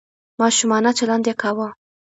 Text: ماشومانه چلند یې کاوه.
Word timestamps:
ماشومانه 0.41 0.91
چلند 0.99 1.23
یې 1.29 1.33
کاوه. 1.41 1.67